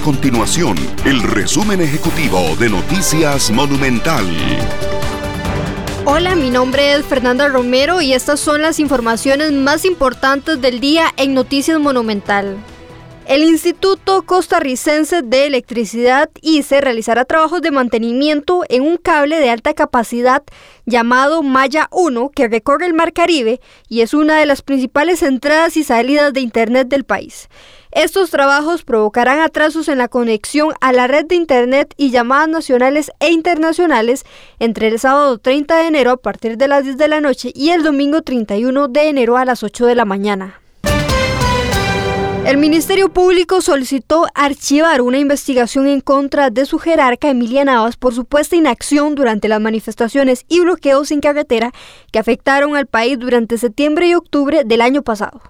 continuación 0.00 0.76
el 1.04 1.22
resumen 1.22 1.80
ejecutivo 1.80 2.56
de 2.58 2.70
Noticias 2.70 3.50
Monumental. 3.50 4.24
Hola, 6.06 6.34
mi 6.36 6.50
nombre 6.50 6.94
es 6.94 7.04
Fernanda 7.04 7.48
Romero 7.48 8.00
y 8.00 8.14
estas 8.14 8.40
son 8.40 8.62
las 8.62 8.80
informaciones 8.80 9.52
más 9.52 9.84
importantes 9.84 10.60
del 10.60 10.80
día 10.80 11.06
en 11.16 11.34
Noticias 11.34 11.78
Monumental. 11.78 12.56
El 13.26 13.44
Instituto 13.44 14.22
Costarricense 14.22 15.22
de 15.22 15.46
Electricidad 15.46 16.30
ICE 16.40 16.80
realizará 16.80 17.24
trabajos 17.24 17.62
de 17.62 17.70
mantenimiento 17.70 18.64
en 18.68 18.82
un 18.82 18.96
cable 18.96 19.38
de 19.38 19.50
alta 19.50 19.74
capacidad 19.74 20.42
llamado 20.84 21.42
Maya 21.42 21.88
1 21.92 22.30
que 22.30 22.48
recorre 22.48 22.86
el 22.86 22.94
Mar 22.94 23.12
Caribe 23.12 23.60
y 23.88 24.00
es 24.00 24.14
una 24.14 24.38
de 24.38 24.46
las 24.46 24.62
principales 24.62 25.22
entradas 25.22 25.76
y 25.76 25.84
salidas 25.84 26.32
de 26.32 26.40
Internet 26.40 26.88
del 26.88 27.04
país. 27.04 27.48
Estos 27.92 28.30
trabajos 28.30 28.84
provocarán 28.84 29.40
atrasos 29.40 29.88
en 29.88 29.98
la 29.98 30.06
conexión 30.06 30.74
a 30.80 30.92
la 30.92 31.08
red 31.08 31.26
de 31.26 31.34
Internet 31.34 31.92
y 31.96 32.12
llamadas 32.12 32.48
nacionales 32.48 33.10
e 33.18 33.32
internacionales 33.32 34.24
entre 34.60 34.86
el 34.86 35.00
sábado 35.00 35.38
30 35.38 35.76
de 35.76 35.86
enero 35.88 36.12
a 36.12 36.16
partir 36.16 36.56
de 36.56 36.68
las 36.68 36.84
10 36.84 36.96
de 36.96 37.08
la 37.08 37.20
noche 37.20 37.50
y 37.52 37.70
el 37.70 37.82
domingo 37.82 38.22
31 38.22 38.86
de 38.86 39.08
enero 39.08 39.36
a 39.36 39.44
las 39.44 39.64
8 39.64 39.86
de 39.86 39.94
la 39.96 40.04
mañana. 40.04 40.60
El 42.46 42.58
Ministerio 42.58 43.08
Público 43.10 43.60
solicitó 43.60 44.26
archivar 44.34 45.02
una 45.02 45.18
investigación 45.18 45.88
en 45.88 46.00
contra 46.00 46.50
de 46.50 46.66
su 46.66 46.78
jerarca 46.78 47.28
Emilia 47.28 47.64
Navas 47.64 47.96
por 47.96 48.14
supuesta 48.14 48.54
inacción 48.54 49.16
durante 49.16 49.48
las 49.48 49.60
manifestaciones 49.60 50.44
y 50.48 50.60
bloqueos 50.60 51.10
en 51.10 51.20
carretera 51.20 51.72
que 52.12 52.20
afectaron 52.20 52.76
al 52.76 52.86
país 52.86 53.18
durante 53.18 53.58
septiembre 53.58 54.06
y 54.06 54.14
octubre 54.14 54.62
del 54.64 54.80
año 54.80 55.02
pasado. 55.02 55.42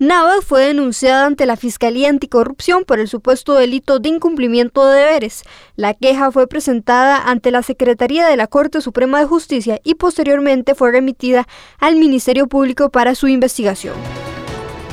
Navas 0.00 0.46
fue 0.46 0.64
denunciada 0.64 1.26
ante 1.26 1.44
la 1.44 1.58
Fiscalía 1.58 2.08
Anticorrupción 2.08 2.84
por 2.86 3.00
el 3.00 3.06
supuesto 3.06 3.52
delito 3.52 3.98
de 3.98 4.08
incumplimiento 4.08 4.86
de 4.86 4.98
deberes. 4.98 5.42
La 5.76 5.92
queja 5.92 6.32
fue 6.32 6.46
presentada 6.46 7.18
ante 7.28 7.50
la 7.50 7.62
Secretaría 7.62 8.26
de 8.26 8.38
la 8.38 8.46
Corte 8.46 8.80
Suprema 8.80 9.20
de 9.20 9.26
Justicia 9.26 9.78
y 9.84 9.96
posteriormente 9.96 10.74
fue 10.74 10.90
remitida 10.90 11.46
al 11.78 11.96
Ministerio 11.96 12.46
Público 12.46 12.88
para 12.88 13.14
su 13.14 13.28
investigación. 13.28 13.92